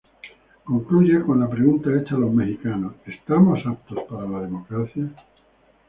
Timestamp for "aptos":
3.67-3.99